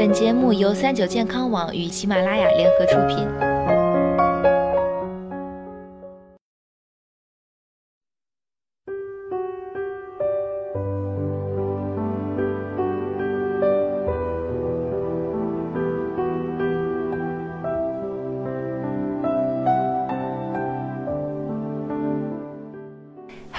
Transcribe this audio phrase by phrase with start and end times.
[0.00, 3.49] 本节目由三九健康网与喜马拉雅联合出品。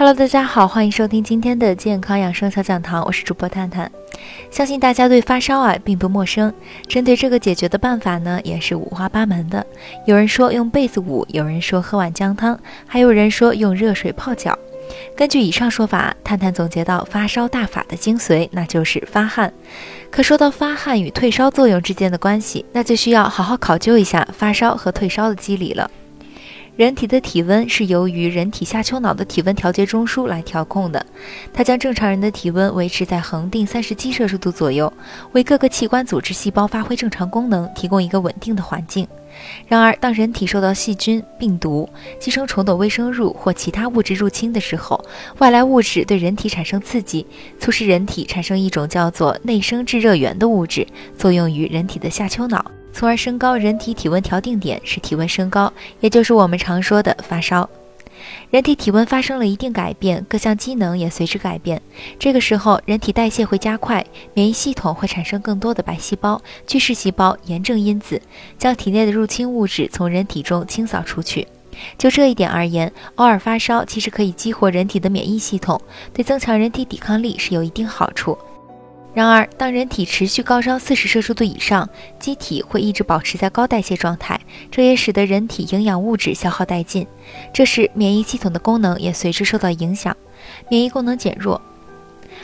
[0.02, 3.92] Hello，大家好，欢迎收听今天的健康养生小讲堂，我是主播探探。
[4.50, 6.52] 相信大家对发烧啊并不陌生，
[6.88, 9.64] 针对这个解决的办法呢也是五花八门的。
[10.08, 14.58] 有人说用被子捂，有人说喝碗姜汤，还有人说用热水泡脚。
[15.16, 19.54] 根据以上说法，探探总结到发烧大法的精髓，那就是发汗。
[20.10, 25.92] 可说到发汗与退烧作用之间的关系，那就需要好好考究一下发烧和退烧的机理了。
[26.78, 31.06] 人体的体温是由于人体下丘脑的体温调节中枢来调控的，
[31.54, 34.92] 它将正常人的体温维持在恒定三十七摄氏度左右，
[35.34, 39.08] 为各个器官组织细胞发挥正常功能提供一个稳定的环境。
[39.68, 41.88] 然而，当人体受到细菌、病毒、
[42.20, 45.04] 寄生虫等微生物或其他物质入侵的时候，
[45.40, 47.26] 外来物质对人体产生刺激，
[47.60, 52.72] 促使人体产生一种叫做内生制热源的物质，作用于人体的下丘脑。
[52.94, 57.70] 从而升高人体体温调定点，使体温升高，也就是我们常说的发烧。
[58.52, 61.82] 人体体温发生了一定改变，各项机能也随之改变。
[62.20, 68.22] 这个时候，人体代谢会加快，免疫系统会产生更多的白细胞、巨噬细胞、炎症因子，
[68.60, 71.48] 将体内的入侵物质从人体中清扫出去。
[71.98, 75.82] 就这一点而言，偶尔发烧其实可以激活人体的免疫系统，
[76.14, 78.38] 对增强人体抵抗力是有一定好处。
[79.14, 84.40] 然而，当人体持续高烧四十摄氏度以上，机体会一直保持在高代谢状态，
[84.72, 87.06] 这也使得人体营养物质消耗殆尽。
[87.54, 90.16] 这时，免疫系统的功能也随之受到影响，
[90.70, 91.62] 免疫功能减弱，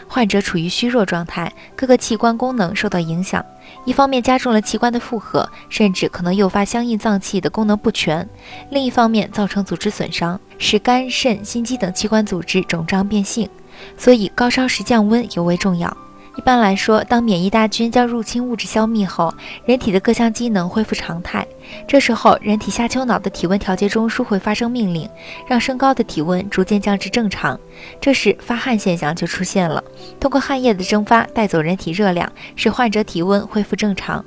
[0.10, 3.46] 患者处于虚弱状态，各个器官功能受到影响。
[3.86, 8.26] 一方面加重了器官的负荷，甚至可能诱发相应脏器的功能不全；
[8.72, 13.50] 另一方面造成组织损伤，使肝、肾、心肌等器官组织肿胀变性。
[13.98, 15.96] 所以，高烧时降温尤为重要。
[16.38, 19.34] 一般来说，当免疫大军将入侵物质消灭后，
[19.66, 21.46] 人体的各项机能恢复常态。
[21.88, 25.10] 这时候，人体下丘脑的体温调节中枢会发生命令，
[25.48, 27.60] 让升高的体温逐渐降至正常。
[28.00, 29.84] 这时，发汗现象就出现了。
[30.20, 34.24] 通过汗液的蒸发带走人体热量，使患者体温恢复正常。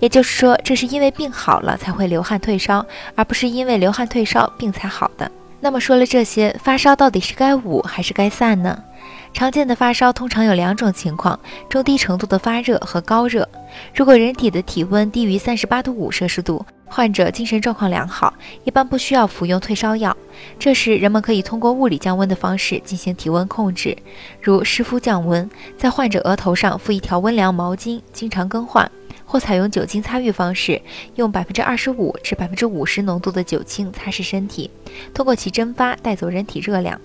[0.00, 5.30] 也就是说，这是因为病好了才会流汗退烧，而不是因为流汗退烧病才好的。
[5.66, 8.84] 那么说了这些，发烧到底是该捂还是该散呢？
[9.32, 13.48] 常见的发烧通常有两种情况：中低程度的发热和高热。
[13.92, 18.32] 如果人体的体温低于三十八度五摄氏度，患者精神状况良好，
[18.62, 20.16] 一般不需要服用退烧药。
[20.56, 23.96] 这时，人们可以通过物理降温的方式进行体温控制，
[24.40, 28.88] 如湿敷降温，在患者额头上敷一条温凉毛巾，经常更换，
[29.26, 30.80] 或采用酒精擦浴方式，
[31.16, 34.70] 用百分之二十五至百分之五十浓度的酒精擦拭身体，
[35.12, 36.98] 通过其蒸发带走人体热量。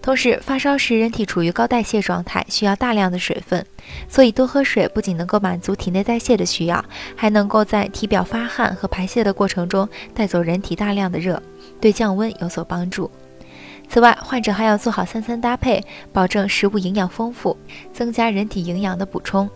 [0.00, 3.64] 同时，发烧时人体处于高代谢状态，需要大量的水分，
[4.08, 6.84] 所以多喝水不仅能够满足体内代谢的需要，
[7.16, 11.42] 还能够在体表发汗和排泄的过程中带走人体大量的热，
[11.80, 13.10] 对降温有所帮助。
[13.88, 15.82] 此外，患者还要做好三餐搭配，
[16.12, 17.56] 保证食物营养丰富，
[17.92, 19.48] 增加人体营养的补充。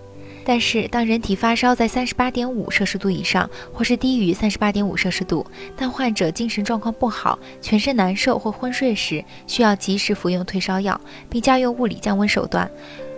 [0.49, 10.99] 但是，当人体发烧在三十八点五摄氏度以上，或是低于三十八点五摄氏度，但患者精神状况不好、全身难受或昏睡时，需要及时服用退烧药，
[11.29, 12.71] 并加用物理降温手段。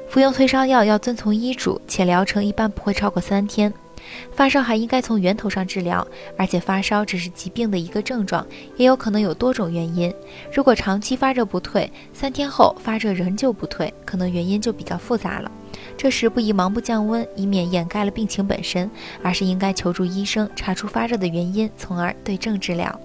[0.09, 3.73] 服用退烧药要遵从医嘱，且疗程一般不会超过三天。
[4.35, 6.05] 发烧还应该从源头上治疗，
[6.37, 8.45] 而且发烧只是疾病的一个症状，
[8.77, 10.13] 也有可能有多种原因。
[10.53, 15.49] 如果长期发热不退，三天后发热仍旧不退，可能原因就比较复杂了。
[16.03, 18.91] 这时不宜盲目降温，以免掩盖了病情本身，
[19.23, 22.99] 而是应该求助医生查出发热的原因，从而对症治疗。